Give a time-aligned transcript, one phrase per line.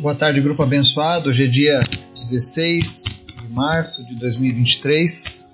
[0.00, 1.28] Boa tarde, grupo abençoado.
[1.28, 1.80] Hoje é dia
[2.14, 5.52] 16 de março de 2023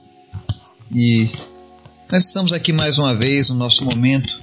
[0.95, 1.31] e
[2.13, 4.39] nós estamos aqui mais uma vez no nosso momento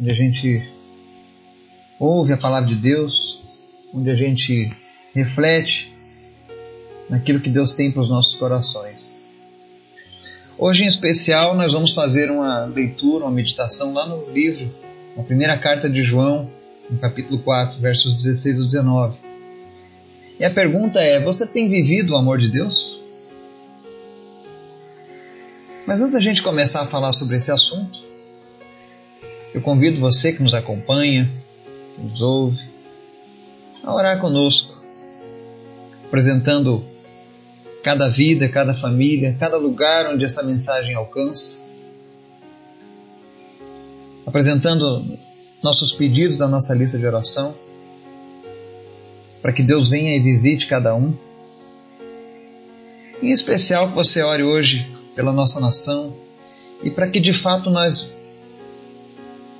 [0.00, 0.66] onde a gente
[2.00, 3.42] ouve a palavra de Deus,
[3.92, 4.74] onde a gente
[5.14, 5.92] reflete
[7.10, 9.26] naquilo que Deus tem para os nossos corações.
[10.56, 14.74] Hoje, em especial, nós vamos fazer uma leitura, uma meditação lá no livro,
[15.14, 16.50] na primeira carta de João,
[16.90, 19.16] no capítulo 4, versos 16 e 19.
[20.40, 23.00] E a pergunta é: você tem vivido o amor de Deus?
[25.86, 27.98] Mas antes da gente começar a falar sobre esse assunto,
[29.54, 31.30] eu convido você que nos acompanha,
[31.94, 32.62] que nos ouve,
[33.82, 34.82] a orar conosco,
[36.04, 36.84] apresentando
[37.82, 41.60] cada vida, cada família, cada lugar onde essa mensagem alcança,
[44.26, 45.18] apresentando
[45.62, 47.54] nossos pedidos da nossa lista de oração,
[49.42, 51.14] para que Deus venha e visite cada um.
[53.22, 56.14] Em especial que você ore hoje pela nossa nação
[56.82, 58.14] e para que de fato nós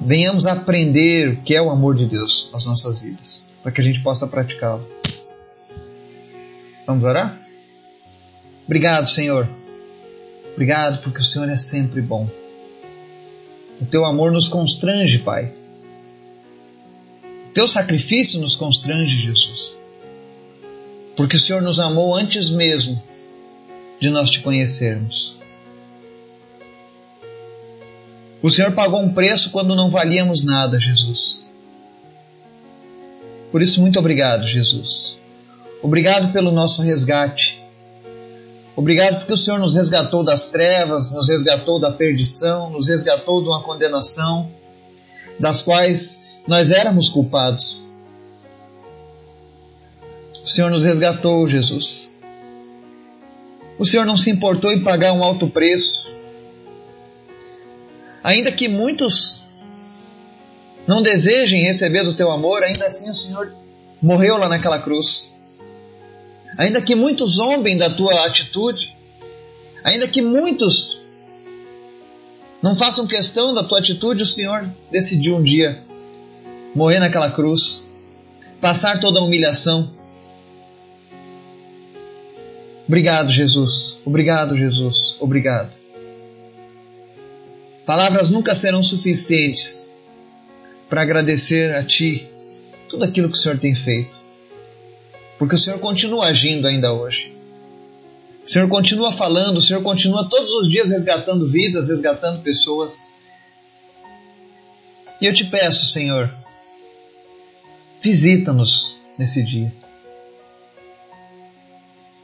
[0.01, 3.81] venhamos a aprender o que é o amor de Deus nas nossas vidas, para que
[3.81, 4.87] a gente possa praticá-lo.
[6.87, 7.39] Vamos orar?
[8.65, 9.49] Obrigado, Senhor.
[10.53, 12.29] Obrigado porque o Senhor é sempre bom.
[13.81, 15.53] O teu amor nos constrange, Pai.
[17.55, 19.77] Teu sacrifício nos constrange, Jesus.
[21.17, 23.03] Porque o Senhor nos amou antes mesmo
[24.01, 25.37] de nós te conhecermos.
[28.41, 31.45] O Senhor pagou um preço quando não valíamos nada, Jesus.
[33.51, 35.17] Por isso, muito obrigado, Jesus.
[35.83, 37.61] Obrigado pelo nosso resgate.
[38.77, 43.49] Obrigado porque o Senhor nos resgatou das trevas, nos resgatou da perdição, nos resgatou de
[43.49, 44.53] uma condenação,
[45.41, 47.83] das quais nós éramos culpados.
[50.43, 52.11] O Senhor nos resgatou, Jesus.
[53.79, 56.11] O Senhor não se importou em pagar um alto preço.
[58.25, 59.43] Ainda que muitos
[60.87, 63.53] não desejem receber do teu amor, ainda assim o Senhor
[64.01, 65.35] morreu lá naquela cruz.
[66.57, 68.97] Ainda que muitos zombem da tua atitude,
[69.85, 71.03] ainda que muitos
[72.63, 75.87] não façam questão da tua atitude, o Senhor decidiu um dia
[76.75, 77.87] morrer naquela cruz,
[78.61, 79.93] passar toda a humilhação.
[82.87, 83.99] Obrigado, Jesus.
[84.05, 85.17] Obrigado, Jesus.
[85.21, 85.71] Obrigado.
[87.85, 89.91] Palavras nunca serão suficientes
[90.89, 92.29] para agradecer a Ti
[92.89, 94.17] tudo aquilo que o Senhor tem feito.
[95.39, 97.33] Porque o Senhor continua agindo ainda hoje.
[98.45, 102.95] O Senhor continua falando, o Senhor continua todos os dias resgatando vidas, resgatando pessoas.
[105.21, 106.33] E eu te peço, Senhor,
[108.01, 109.73] Visita-nos nesse dia.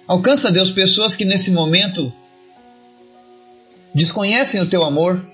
[0.07, 2.13] Alcança, Deus, pessoas que nesse momento
[3.95, 5.25] desconhecem o teu amor.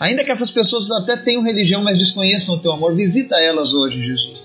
[0.00, 4.04] Ainda que essas pessoas até tenham religião, mas desconheçam o teu amor, visita elas hoje,
[4.04, 4.40] Jesus.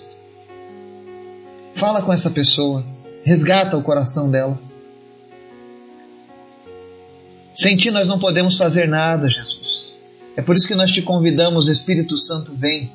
[1.76, 2.86] Fala com essa pessoa,
[3.24, 4.60] resgata o coração dela.
[7.56, 9.94] Sem ti nós não podemos fazer nada, Jesus.
[10.36, 12.92] É por isso que nós te convidamos, Espírito Santo, vem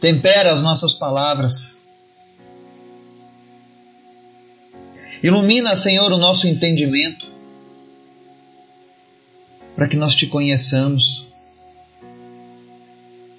[0.00, 1.78] tempera as nossas palavras.
[5.22, 7.26] Ilumina, Senhor, o nosso entendimento,
[9.76, 11.26] para que nós te conheçamos.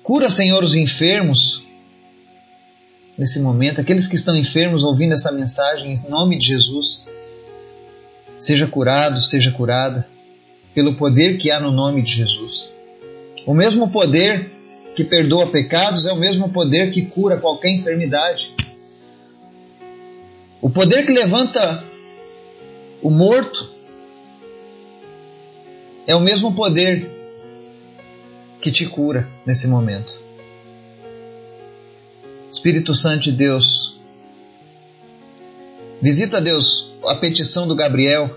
[0.04, 1.64] Cura, Senhor, os enfermos
[3.18, 7.08] nesse momento, aqueles que estão enfermos ouvindo essa mensagem, em nome de Jesus.
[8.40, 10.08] Seja curado, seja curada,
[10.74, 12.76] pelo poder que há no nome de Jesus.
[13.46, 14.52] O mesmo poder
[14.96, 18.54] que perdoa pecados é o mesmo poder que cura qualquer enfermidade.
[20.62, 21.84] O poder que levanta
[23.02, 23.72] o morto
[26.06, 27.10] é o mesmo poder
[28.60, 30.14] que te cura nesse momento.
[32.52, 34.00] Espírito Santo de Deus,
[36.02, 38.30] visita Deus a petição do Gabriel.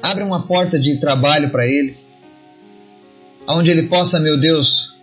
[0.00, 2.03] Abre uma porta de trabalho para ele
[3.48, 4.94] onde ele possa, meu Deus,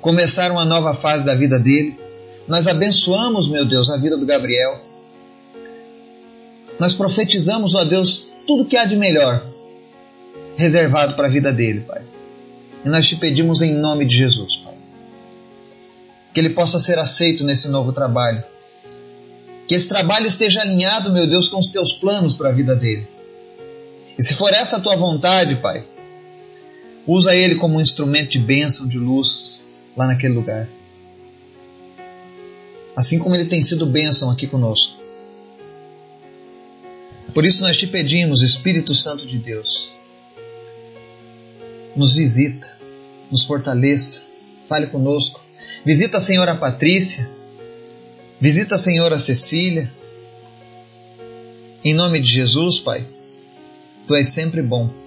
[0.00, 1.98] começar uma nova fase da vida dele.
[2.46, 4.80] Nós abençoamos, meu Deus, a vida do Gabriel.
[6.78, 9.44] Nós profetizamos, ó Deus, tudo que há de melhor
[10.56, 12.02] reservado para a vida dele, Pai.
[12.84, 14.74] E nós te pedimos em nome de Jesus, Pai.
[16.32, 18.42] Que ele possa ser aceito nesse novo trabalho.
[19.66, 23.06] Que esse trabalho esteja alinhado, meu Deus, com os teus planos para a vida dele.
[24.18, 25.84] E se for essa a tua vontade, Pai,
[27.08, 29.58] Usa ele como um instrumento de bênção, de luz.
[29.96, 30.68] lá naquele lugar.
[32.94, 34.98] Assim como Ele tem sido bênção aqui conosco.
[37.32, 39.90] Por isso nós te pedimos, Espírito Santo de Deus,
[41.96, 42.78] nos visita,
[43.30, 44.26] nos fortaleça,
[44.68, 45.42] fale conosco.
[45.84, 47.28] Visita a senhora Patrícia,
[48.40, 49.90] visita a senhora Cecília.
[51.84, 53.06] Em nome de Jesus, Pai,
[54.06, 54.97] Tu és sempre bom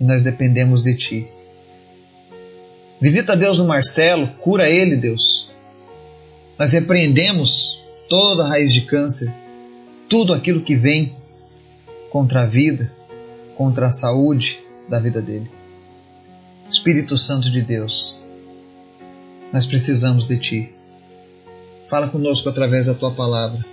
[0.00, 1.26] e nós dependemos de Ti.
[3.00, 5.50] Visita Deus o Marcelo, cura ele, Deus.
[6.58, 9.32] Nós repreendemos toda a raiz de câncer,
[10.08, 11.14] tudo aquilo que vem
[12.10, 12.92] contra a vida,
[13.56, 15.48] contra a saúde da vida dele.
[16.70, 18.18] Espírito Santo de Deus,
[19.52, 20.72] nós precisamos de Ti.
[21.88, 23.64] Fala conosco através da Tua palavra.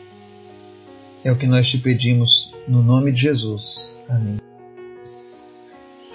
[1.23, 3.97] É o que nós te pedimos no nome de Jesus.
[4.07, 4.37] Amém.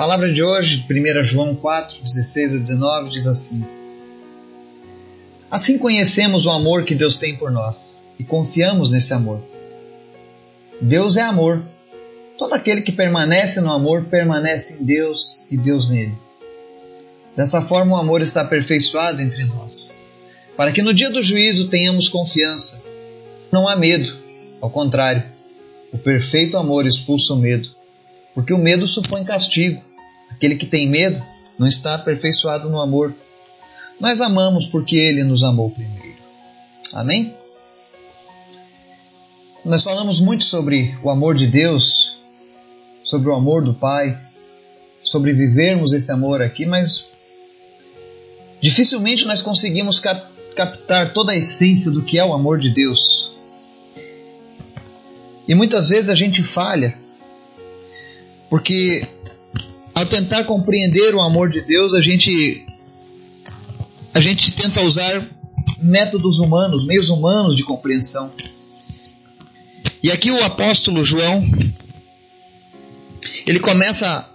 [0.00, 3.62] Palavra de hoje, 1 João 4, 16 a 19, diz assim:
[5.50, 9.42] Assim conhecemos o amor que Deus tem por nós e confiamos nesse amor.
[10.80, 11.62] Deus é amor.
[12.38, 16.14] Todo aquele que permanece no amor permanece em Deus e Deus nele.
[17.36, 19.98] Dessa forma, o amor está aperfeiçoado entre nós,
[20.56, 22.82] para que no dia do juízo tenhamos confiança.
[23.52, 24.16] Não há medo,
[24.62, 25.22] ao contrário,
[25.92, 27.68] o perfeito amor expulsa o medo,
[28.34, 29.89] porque o medo supõe castigo.
[30.30, 31.24] Aquele que tem medo
[31.58, 33.14] não está aperfeiçoado no amor.
[33.98, 36.18] Nós amamos porque ele nos amou primeiro.
[36.92, 37.34] Amém?
[39.64, 42.18] Nós falamos muito sobre o amor de Deus,
[43.04, 44.18] sobre o amor do Pai,
[45.02, 47.12] sobre vivermos esse amor aqui, mas
[48.60, 53.32] dificilmente nós conseguimos cap captar toda a essência do que é o amor de Deus.
[55.46, 56.96] E muitas vezes a gente falha,
[58.48, 59.06] porque
[60.00, 62.66] ao tentar compreender o amor de Deus, a gente
[64.14, 65.22] a gente tenta usar
[65.78, 68.32] métodos humanos, meios humanos de compreensão.
[70.02, 71.44] E aqui o apóstolo João
[73.46, 74.26] ele começa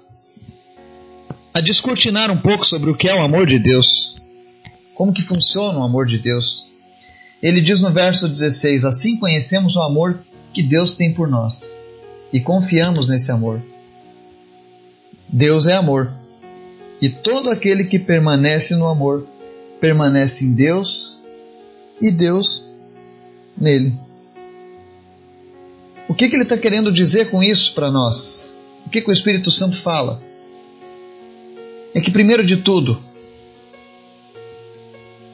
[1.52, 4.16] a descortinar um pouco sobre o que é o amor de Deus.
[4.94, 6.70] Como que funciona o amor de Deus?
[7.42, 10.20] Ele diz no verso 16: Assim conhecemos o amor
[10.54, 11.76] que Deus tem por nós
[12.32, 13.62] e confiamos nesse amor.
[15.28, 16.12] Deus é amor.
[17.02, 19.28] E todo aquele que permanece no amor
[19.80, 21.20] permanece em Deus
[22.02, 22.72] e Deus
[23.58, 23.94] nele.
[26.08, 28.50] O que, que ele está querendo dizer com isso para nós?
[28.86, 30.22] O que, que o Espírito Santo fala?
[31.94, 33.02] É que, primeiro de tudo,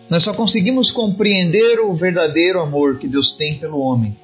[0.09, 4.15] nós só conseguimos compreender o verdadeiro amor que Deus tem pelo homem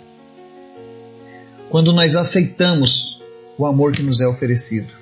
[1.69, 3.21] quando nós aceitamos
[3.57, 4.96] o amor que nos é oferecido.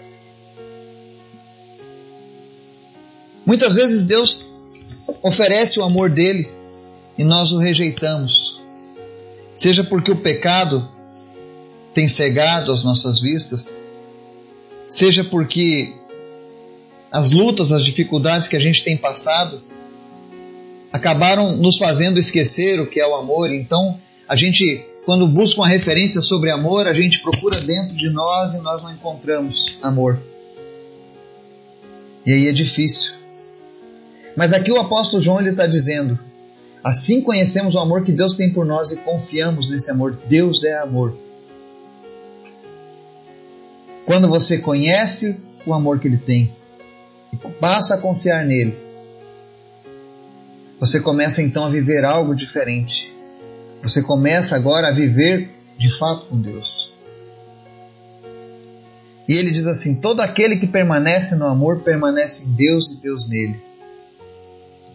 [3.46, 4.48] Muitas vezes Deus
[5.22, 6.50] oferece o amor dele
[7.18, 8.60] e nós o rejeitamos,
[9.56, 10.90] seja porque o pecado
[11.94, 13.78] tem cegado as nossas vistas,
[14.90, 15.94] seja porque
[17.12, 19.64] as lutas, as dificuldades que a gente tem passado
[20.92, 23.54] acabaram nos fazendo esquecer o que é o amor.
[23.54, 28.54] Então, a gente, quando busca uma referência sobre amor, a gente procura dentro de nós
[28.54, 30.20] e nós não encontramos amor.
[32.26, 33.25] E aí é difícil.
[34.36, 36.20] Mas aqui o apóstolo João ele está dizendo:
[36.84, 40.18] assim conhecemos o amor que Deus tem por nós e confiamos nesse amor.
[40.28, 41.16] Deus é amor.
[44.06, 46.54] Quando você conhece o amor que Ele tem
[47.34, 48.78] e passa a confiar nele,
[50.80, 53.16] você começa então a viver algo diferente.
[53.82, 56.94] Você começa agora a viver de fato com Deus.
[59.28, 63.28] E ele diz assim: todo aquele que permanece no amor permanece em Deus e Deus
[63.28, 63.60] nele.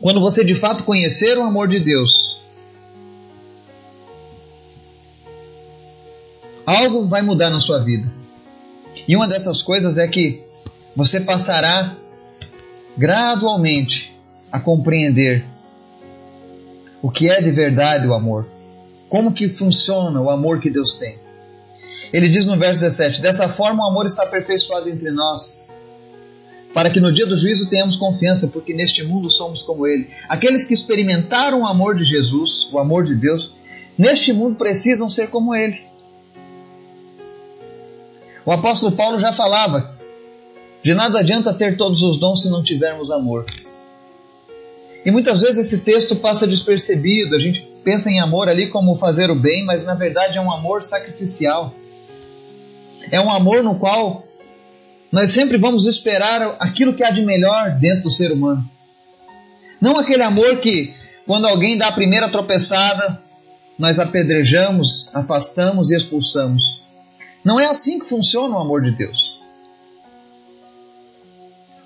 [0.01, 2.41] Quando você de fato conhecer o amor de Deus,
[6.65, 8.11] algo vai mudar na sua vida.
[9.07, 10.43] E uma dessas coisas é que
[10.97, 11.97] você passará
[12.97, 14.17] gradualmente
[14.51, 15.45] a compreender
[17.03, 18.47] o que é de verdade o amor.
[19.09, 21.19] Como que funciona o amor que Deus tem.
[22.13, 25.70] Ele diz no verso 17: Dessa forma o amor está aperfeiçoado entre nós,
[26.73, 30.09] para que no dia do juízo tenhamos confiança, porque neste mundo somos como Ele.
[30.29, 33.57] Aqueles que experimentaram o amor de Jesus, o amor de Deus,
[33.99, 35.81] neste mundo precisam ser como Ele.
[38.47, 39.97] O apóstolo Paulo já falava:
[40.83, 43.45] de nada adianta ter todos os dons se não tivermos amor.
[45.05, 49.31] E muitas vezes esse texto passa despercebido, a gente pensa em amor ali como fazer
[49.31, 51.75] o bem, mas na verdade é um amor sacrificial.
[53.11, 54.25] É um amor no qual
[55.13, 58.69] nós sempre vamos esperar aquilo que há de melhor dentro do ser humano.
[59.81, 60.95] Não aquele amor que,
[61.27, 63.21] quando alguém dá a primeira tropeçada,
[63.79, 66.83] nós apedrejamos, afastamos e expulsamos.
[67.43, 69.41] Não é assim que funciona o amor de Deus.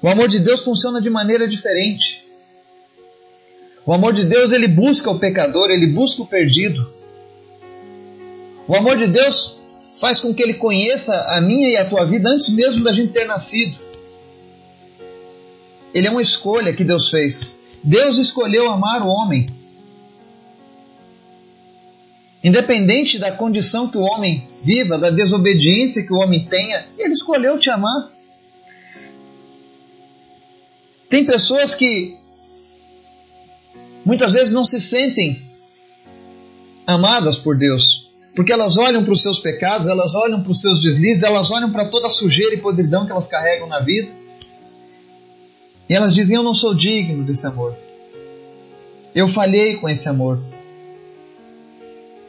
[0.02, 2.25] O amor de Deus funciona de maneira diferente.
[3.87, 6.93] O amor de Deus, ele busca o pecador, ele busca o perdido.
[8.66, 9.61] O amor de Deus
[9.96, 13.12] faz com que ele conheça a minha e a tua vida antes mesmo da gente
[13.12, 13.78] ter nascido.
[15.92, 17.60] Ele é uma escolha que Deus fez.
[17.82, 19.46] Deus escolheu amar o homem.
[22.42, 27.58] Independente da condição que o homem viva, da desobediência que o homem tenha, ele escolheu
[27.58, 28.10] te amar.
[31.08, 32.18] Tem pessoas que
[34.04, 35.48] muitas vezes não se sentem
[36.86, 38.03] amadas por Deus,
[38.34, 41.70] porque elas olham para os seus pecados, elas olham para os seus deslizes, elas olham
[41.70, 44.10] para toda a sujeira e podridão que elas carregam na vida.
[45.88, 47.76] E elas dizem: Eu não sou digno desse amor.
[49.14, 50.40] Eu falhei com esse amor.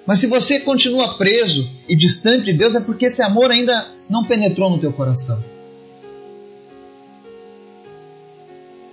[0.06, 4.24] Mas se você continua preso e distante de Deus, é porque esse amor ainda não
[4.24, 5.44] penetrou no teu coração.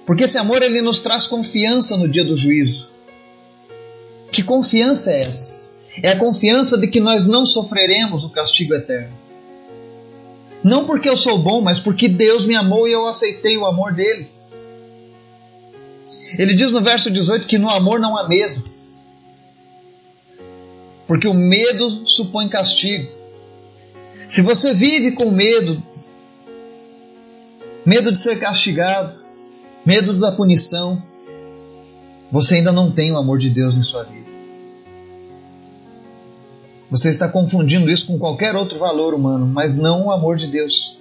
[0.07, 2.91] Porque esse amor ele nos traz confiança no dia do juízo.
[4.33, 5.62] Que confiança é essa?
[6.01, 9.13] É a confiança de que nós não sofreremos o castigo eterno.
[10.63, 13.93] Não porque eu sou bom, mas porque Deus me amou e eu aceitei o amor
[13.93, 14.29] dele.
[16.39, 18.63] Ele diz no verso 18 que no amor não há medo.
[21.07, 23.11] Porque o medo supõe castigo.
[24.29, 25.83] Se você vive com medo,
[27.85, 29.21] medo de ser castigado,
[29.85, 31.03] medo da punição,
[32.31, 34.32] você ainda não tem o amor de Deus em sua vida.
[36.93, 40.99] Você está confundindo isso com qualquer outro valor humano, mas não o amor de Deus.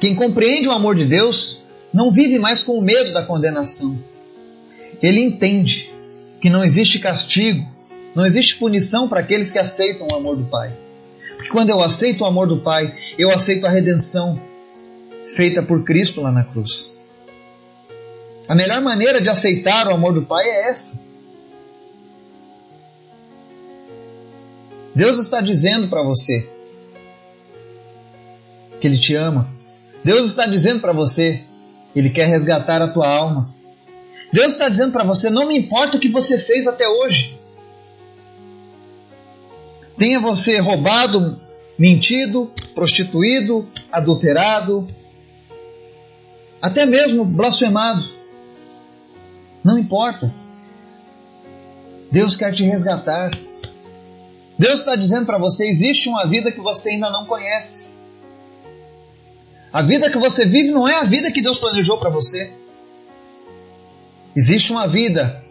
[0.00, 1.58] Quem compreende o amor de Deus
[1.92, 4.02] não vive mais com o medo da condenação.
[5.02, 5.92] Ele entende
[6.40, 7.68] que não existe castigo,
[8.14, 10.72] não existe punição para aqueles que aceitam o amor do Pai.
[11.36, 14.40] Porque quando eu aceito o amor do Pai, eu aceito a redenção
[15.36, 16.98] feita por Cristo lá na cruz.
[18.48, 21.11] A melhor maneira de aceitar o amor do Pai é essa.
[24.94, 26.48] Deus está dizendo para você
[28.80, 29.48] que Ele te ama.
[30.04, 31.44] Deus está dizendo para você
[31.94, 33.54] ele quer resgatar a tua alma.
[34.32, 37.38] Deus está dizendo para você: não me importa o que você fez até hoje.
[39.96, 41.40] Tenha você roubado,
[41.78, 44.88] mentido, prostituído, adulterado,
[46.60, 48.04] até mesmo blasfemado.
[49.62, 50.32] Não importa.
[52.10, 53.30] Deus quer te resgatar.
[54.62, 57.88] Deus está dizendo para você: existe uma vida que você ainda não conhece.
[59.72, 62.52] A vida que você vive não é a vida que Deus planejou para você.
[64.36, 65.42] Existe uma vida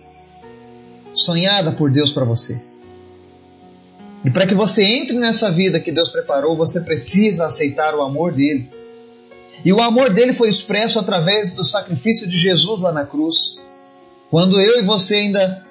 [1.13, 2.63] sonhada por Deus para você.
[4.24, 8.32] E para que você entre nessa vida que Deus preparou, você precisa aceitar o amor
[8.32, 8.72] dele.
[9.65, 13.60] E o amor dele foi expresso através do sacrifício de Jesus lá na cruz.
[14.30, 15.68] Quando eu e você ainda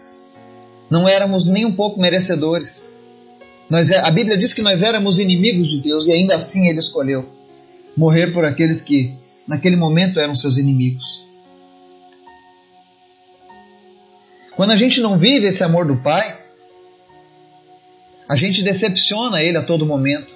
[0.91, 3.00] não éramos nem um pouco merecedores.
[3.71, 6.81] Nós, é, a Bíblia diz que nós éramos inimigos de Deus e ainda assim ele
[6.81, 7.31] escolheu
[7.97, 9.15] morrer por aqueles que
[9.47, 11.25] naquele momento eram seus inimigos.
[14.57, 16.39] Quando a gente não vive esse amor do Pai,
[18.29, 20.33] a gente decepciona Ele a todo momento.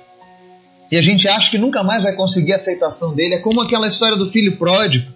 [0.90, 3.34] E a gente acha que nunca mais vai conseguir a aceitação dele.
[3.34, 5.12] É como aquela história do filho pródigo.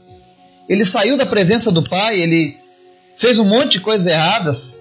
[0.68, 2.56] Ele saiu da presença do pai, ele
[3.16, 4.78] fez um monte de coisas erradas.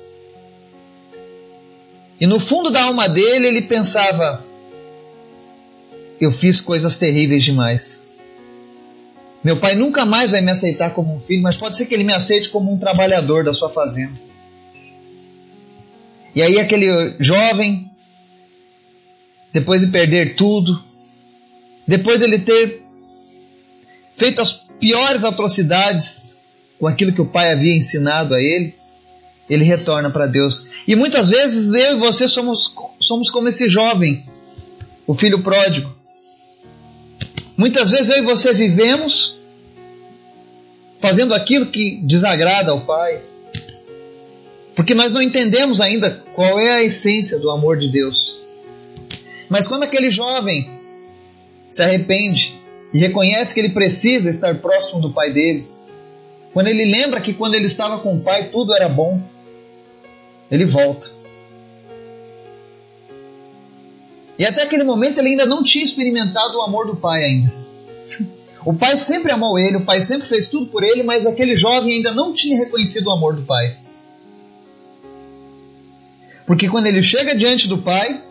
[2.19, 4.43] E no fundo da alma dele, ele pensava:
[6.19, 8.07] eu fiz coisas terríveis demais.
[9.43, 12.03] Meu pai nunca mais vai me aceitar como um filho, mas pode ser que ele
[12.03, 14.19] me aceite como um trabalhador da sua fazenda.
[16.35, 17.89] E aí, aquele jovem,
[19.53, 20.83] depois de perder tudo,
[21.87, 22.83] depois de ele ter
[24.11, 26.35] feito as piores atrocidades
[26.79, 28.75] com aquilo que o pai havia ensinado a ele,
[29.49, 30.67] ele retorna para Deus.
[30.87, 34.25] E muitas vezes eu e você somos, somos como esse jovem,
[35.05, 35.95] o filho pródigo.
[37.55, 39.37] Muitas vezes eu e você vivemos
[40.99, 43.21] fazendo aquilo que desagrada ao Pai,
[44.75, 48.39] porque nós não entendemos ainda qual é a essência do amor de Deus.
[49.49, 50.69] Mas quando aquele jovem
[51.69, 52.59] se arrepende
[52.93, 55.67] e reconhece que ele precisa estar próximo do pai dele,
[56.53, 59.21] quando ele lembra que quando ele estava com o pai tudo era bom,
[60.49, 61.09] ele volta.
[64.39, 67.53] E até aquele momento ele ainda não tinha experimentado o amor do pai ainda.
[68.63, 71.97] O pai sempre amou ele, o pai sempre fez tudo por ele, mas aquele jovem
[71.97, 73.77] ainda não tinha reconhecido o amor do pai.
[76.45, 78.21] Porque quando ele chega diante do pai,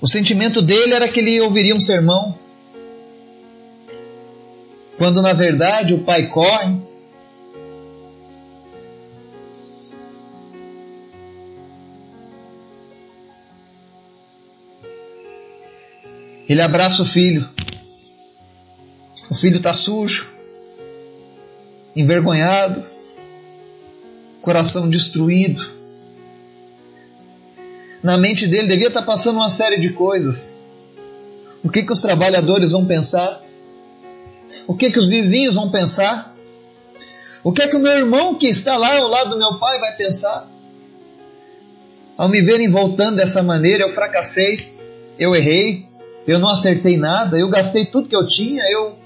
[0.00, 2.38] o sentimento dele era que ele ouviria um sermão.
[4.96, 6.87] Quando na verdade o pai corre.
[16.48, 17.46] Ele abraça o filho.
[19.30, 20.32] O filho está sujo,
[21.94, 22.82] envergonhado,
[24.40, 25.62] coração destruído.
[28.02, 30.56] Na mente dele devia estar tá passando uma série de coisas.
[31.62, 33.42] O que, que os trabalhadores vão pensar?
[34.66, 36.34] O que, que os vizinhos vão pensar?
[37.42, 39.78] O que é que o meu irmão que está lá ao lado do meu pai
[39.78, 40.48] vai pensar?
[42.16, 44.72] Ao me verem voltando dessa maneira, eu fracassei,
[45.18, 45.87] eu errei,
[46.28, 48.96] eu não acertei nada, eu gastei tudo que eu tinha, eu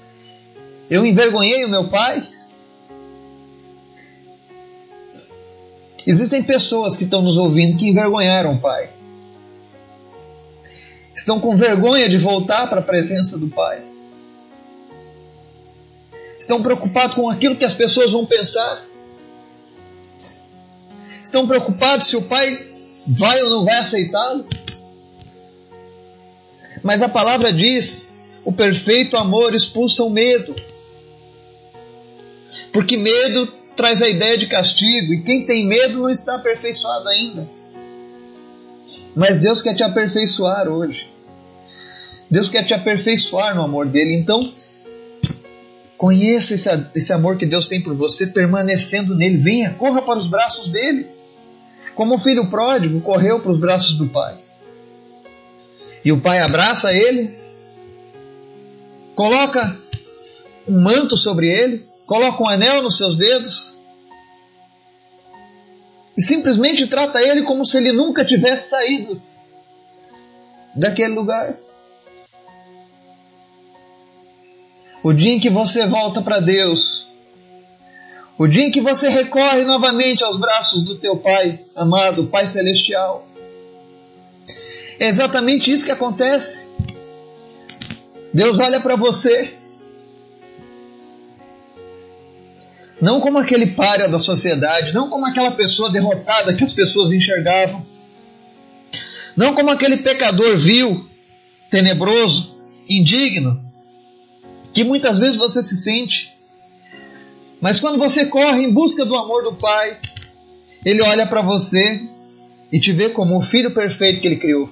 [0.89, 2.27] eu envergonhei o meu pai?
[6.05, 8.89] Existem pessoas que estão nos ouvindo que envergonharam o pai.
[11.15, 13.81] Estão com vergonha de voltar para a presença do pai.
[16.37, 18.85] Estão preocupados com aquilo que as pessoas vão pensar.
[21.23, 22.69] Estão preocupados se o pai
[23.07, 24.45] vai ou não vai aceitá-lo.
[26.83, 28.13] Mas a palavra diz:
[28.43, 30.53] o perfeito amor expulsa o medo.
[32.73, 37.47] Porque medo traz a ideia de castigo, e quem tem medo não está aperfeiçoado ainda.
[39.15, 41.07] Mas Deus quer te aperfeiçoar hoje.
[42.29, 44.15] Deus quer te aperfeiçoar no amor dele.
[44.15, 44.53] Então,
[45.97, 49.37] conheça esse, esse amor que Deus tem por você, permanecendo nele.
[49.37, 51.07] Venha, corra para os braços dele.
[51.93, 54.35] Como o filho pródigo correu para os braços do pai.
[56.03, 57.37] E o pai abraça ele,
[59.15, 59.79] coloca
[60.67, 63.75] um manto sobre ele, coloca um anel nos seus dedos
[66.17, 69.21] e simplesmente trata ele como se ele nunca tivesse saído
[70.75, 71.55] daquele lugar.
[75.03, 77.07] O dia em que você volta para Deus,
[78.37, 83.27] o dia em que você recorre novamente aos braços do teu Pai amado, Pai Celestial.
[84.99, 86.69] É exatamente isso que acontece.
[88.33, 89.53] Deus olha para você
[93.03, 97.85] não como aquele páreo da sociedade, não como aquela pessoa derrotada que as pessoas enxergavam,
[99.35, 101.05] não como aquele pecador vil,
[101.69, 103.61] tenebroso, indigno,
[104.73, 106.33] que muitas vezes você se sente.
[107.59, 109.97] Mas quando você corre em busca do amor do Pai,
[110.85, 112.07] Ele olha para você
[112.71, 114.69] e te vê como o filho perfeito que Ele criou.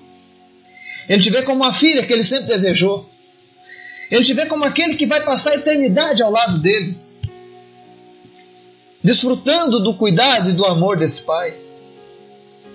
[1.10, 3.10] Ele te vê como a filha que Ele sempre desejou.
[4.10, 6.98] Ele te vê como aquele que vai passar a eternidade ao lado dele
[9.04, 11.54] desfrutando do cuidado e do amor desse Pai.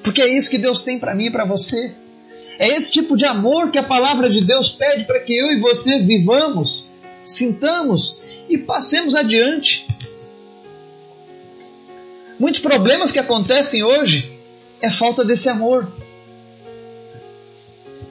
[0.03, 1.95] Porque é isso que Deus tem para mim e para você.
[2.59, 5.59] É esse tipo de amor que a palavra de Deus pede para que eu e
[5.59, 6.85] você vivamos,
[7.25, 9.87] sintamos e passemos adiante.
[12.39, 14.33] Muitos problemas que acontecem hoje
[14.81, 15.91] é falta desse amor.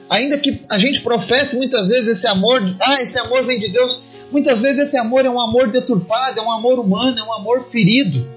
[0.08, 4.04] Ainda que a gente professe muitas vezes esse amor, ah, esse amor vem de Deus,
[4.30, 7.62] Muitas vezes esse amor é um amor deturpado, é um amor humano, é um amor
[7.62, 8.28] ferido.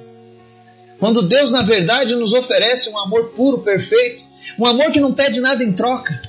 [1.00, 4.24] Quando Deus, na verdade, nos oferece um amor puro, perfeito,
[4.58, 6.22] um amor que não pede nada em troca,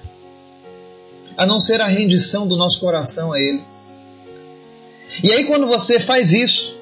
[1.37, 3.62] a não ser a rendição do nosso coração a Ele.
[5.22, 6.79] E aí, quando você faz isso,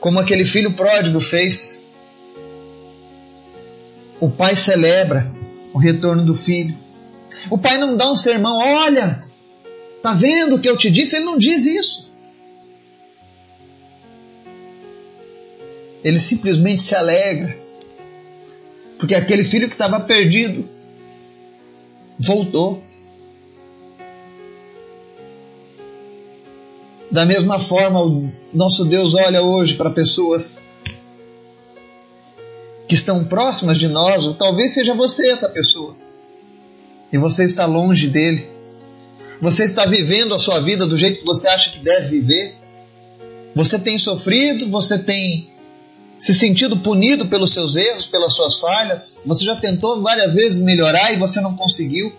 [0.00, 1.84] como aquele filho pródigo fez,
[4.20, 5.30] o pai celebra
[5.72, 6.76] o retorno do filho.
[7.50, 9.24] O pai não dá um sermão, olha,
[10.02, 11.14] Tá vendo o que eu te disse?
[11.14, 12.10] Ele não diz isso.
[16.02, 17.56] Ele simplesmente se alegra.
[18.98, 20.68] Porque aquele filho que estava perdido
[22.18, 22.82] voltou.
[27.08, 30.64] Da mesma forma, o nosso Deus olha hoje para pessoas
[32.88, 35.96] que estão próximas de nós, ou talvez seja você essa pessoa,
[37.12, 38.48] e você está longe dele.
[39.40, 42.56] Você está vivendo a sua vida do jeito que você acha que deve viver?
[43.54, 44.70] Você tem sofrido?
[44.70, 45.50] Você tem
[46.18, 49.18] se sentido punido pelos seus erros, pelas suas falhas?
[49.26, 52.12] Você já tentou várias vezes melhorar e você não conseguiu?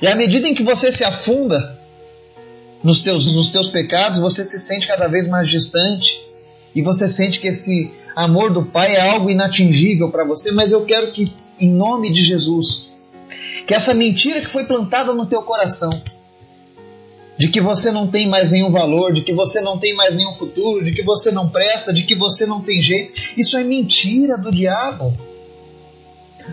[0.00, 1.78] E à medida em que você se afunda
[2.82, 6.20] nos teus, nos teus pecados, você se sente cada vez mais distante
[6.74, 10.84] e você sente que esse amor do Pai é algo inatingível para você, mas eu
[10.84, 11.24] quero que,
[11.60, 12.93] em nome de Jesus,
[13.66, 15.90] que essa mentira que foi plantada no teu coração,
[17.36, 20.32] de que você não tem mais nenhum valor, de que você não tem mais nenhum
[20.34, 23.12] futuro, de que você não presta, de que você não tem jeito.
[23.36, 25.12] Isso é mentira do diabo.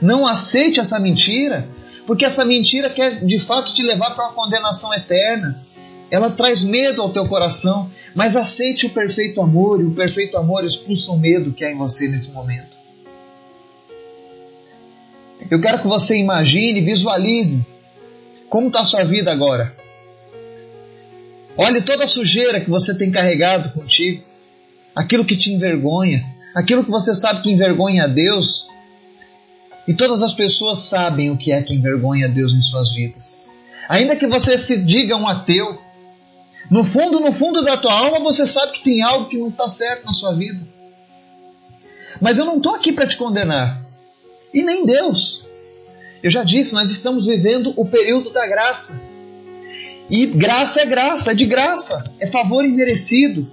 [0.01, 1.67] Não aceite essa mentira,
[2.07, 5.63] porque essa mentira quer de fato te levar para uma condenação eterna.
[6.09, 10.65] Ela traz medo ao teu coração, mas aceite o perfeito amor, e o perfeito amor
[10.65, 12.80] expulsa o medo que há em você nesse momento.
[15.51, 17.67] Eu quero que você imagine, visualize
[18.49, 19.75] como está a sua vida agora.
[21.57, 24.23] Olhe toda a sujeira que você tem carregado contigo,
[24.95, 26.23] aquilo que te envergonha,
[26.55, 28.69] aquilo que você sabe que envergonha a Deus.
[29.85, 33.49] E todas as pessoas sabem o que é que envergonha a Deus em suas vidas.
[33.89, 35.77] Ainda que você se diga um ateu,
[36.69, 39.69] no fundo, no fundo da tua alma, você sabe que tem algo que não está
[39.69, 40.61] certo na sua vida.
[42.21, 43.80] Mas eu não estou aqui para te condenar.
[44.53, 45.45] E nem Deus.
[46.21, 49.01] Eu já disse, nós estamos vivendo o período da graça.
[50.09, 53.49] E graça é graça, é de graça, é favor imerecido.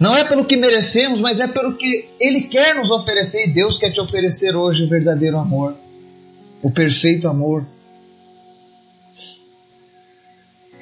[0.00, 3.78] Não é pelo que merecemos, mas é pelo que Ele quer nos oferecer e Deus
[3.78, 5.74] quer te oferecer hoje o verdadeiro amor,
[6.62, 7.64] o perfeito amor.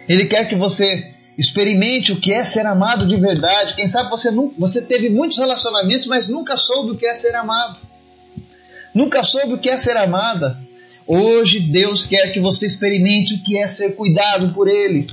[0.09, 3.75] Ele quer que você experimente o que é ser amado de verdade.
[3.75, 7.79] Quem sabe você, você teve muitos relacionamentos, mas nunca soube o que é ser amado.
[8.95, 10.59] Nunca soube o que é ser amada.
[11.07, 15.07] Hoje Deus quer que você experimente o que é ser cuidado por Ele.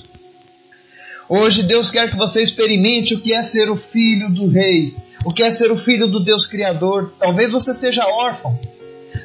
[1.27, 5.33] Hoje Deus quer que você experimente o que é ser o filho do Rei, o
[5.33, 7.13] que é ser o filho do Deus Criador.
[7.19, 8.59] Talvez você seja órfão,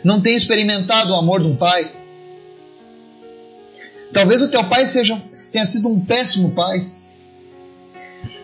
[0.02, 1.90] não tenha experimentado o amor de um pai.
[4.12, 5.20] Talvez o teu pai seja
[5.52, 6.86] tenha sido um péssimo pai.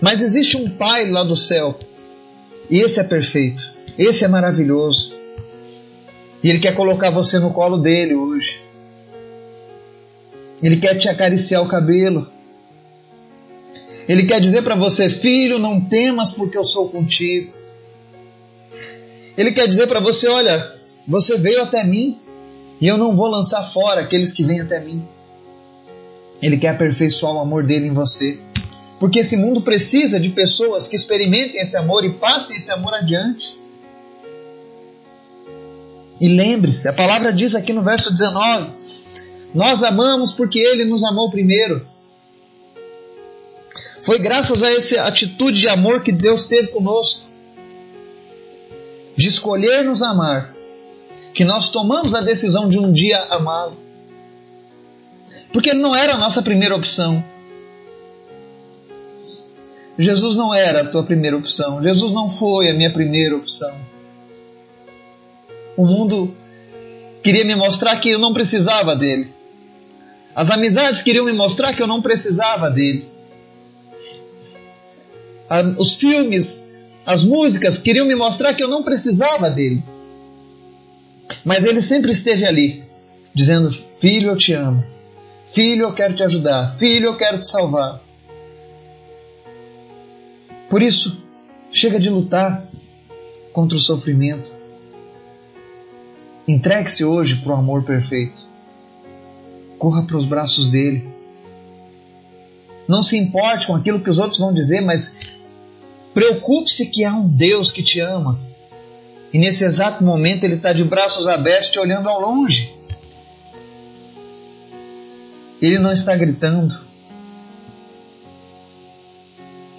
[0.01, 1.79] Mas existe um pai lá do céu.
[2.69, 3.63] E esse é perfeito.
[3.97, 5.22] Esse é maravilhoso.
[6.43, 8.61] E ele quer colocar você no colo dele hoje.
[10.63, 12.29] Ele quer te acariciar o cabelo.
[14.09, 17.53] Ele quer dizer para você, filho, não temas porque eu sou contigo.
[19.37, 20.75] Ele quer dizer para você, olha,
[21.07, 22.19] você veio até mim
[22.81, 25.03] e eu não vou lançar fora aqueles que vêm até mim.
[26.43, 28.39] Ele quer aperfeiçoar o amor dele em você.
[28.99, 33.57] Porque esse mundo precisa de pessoas que experimentem esse amor e passem esse amor adiante.
[36.23, 38.71] E lembre-se, a palavra diz aqui no verso 19:
[39.53, 41.85] Nós amamos porque Ele nos amou primeiro.
[44.01, 47.29] Foi graças a essa atitude de amor que Deus teve conosco,
[49.17, 50.55] de escolher nos amar,
[51.35, 53.77] que nós tomamos a decisão de um dia amá-lo.
[55.53, 57.25] Porque ele não era a nossa primeira opção.
[59.99, 61.83] Jesus não era a tua primeira opção.
[61.83, 63.75] Jesus não foi a minha primeira opção.
[65.77, 66.35] O mundo
[67.23, 69.33] queria me mostrar que eu não precisava dele.
[70.35, 73.07] As amizades queriam me mostrar que eu não precisava dele.
[75.79, 76.71] Os filmes,
[77.05, 79.83] as músicas queriam me mostrar que eu não precisava dele.
[81.45, 82.85] Mas ele sempre esteve ali,
[83.35, 84.85] dizendo: Filho, eu te amo.
[85.47, 86.75] Filho, eu quero te ajudar.
[86.79, 88.01] Filho, eu quero te salvar.
[90.71, 91.23] Por isso,
[91.71, 92.67] chega de lutar
[93.53, 94.62] contra o sofrimento.
[96.47, 98.43] Entregue-se hoje para o amor perfeito.
[99.79, 101.09] Corra para os braços dele.
[102.89, 105.17] Não se importe com aquilo que os outros vão dizer, mas
[106.13, 108.39] preocupe-se que há um Deus que te ama.
[109.33, 112.75] E nesse exato momento ele está de braços abertos te olhando ao longe.
[115.61, 116.77] Ele não está gritando.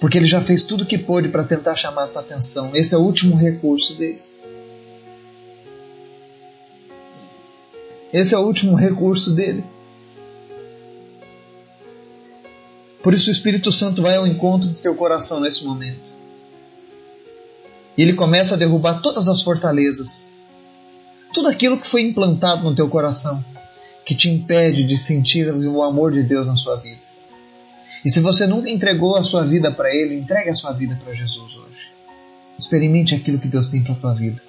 [0.00, 2.74] Porque ele já fez tudo o que pôde para tentar chamar a tua atenção.
[2.74, 4.20] Esse é o último recurso dele.
[8.14, 9.64] Esse é o último recurso dele.
[13.02, 15.98] Por isso o Espírito Santo vai ao encontro do teu coração nesse momento.
[17.98, 20.28] E ele começa a derrubar todas as fortalezas.
[21.34, 23.44] Tudo aquilo que foi implantado no teu coração
[24.06, 27.00] que te impede de sentir o amor de Deus na sua vida.
[28.04, 31.14] E se você nunca entregou a sua vida para Ele, entregue a sua vida para
[31.14, 31.90] Jesus hoje.
[32.56, 34.40] Experimente aquilo que Deus tem para a tua vida.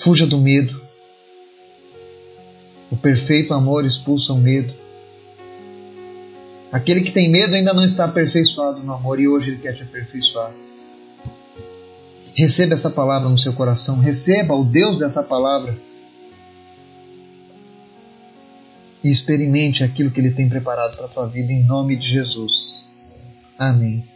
[0.00, 0.80] Fuja do medo.
[2.90, 4.72] O perfeito amor expulsa o medo.
[6.72, 9.82] Aquele que tem medo ainda não está aperfeiçoado no amor e hoje ele quer te
[9.82, 10.52] aperfeiçoar.
[12.34, 15.76] Receba essa palavra no seu coração, receba o Deus dessa palavra
[19.04, 22.84] e experimente aquilo que Ele tem preparado para a tua vida em nome de Jesus.
[23.58, 24.09] Amém.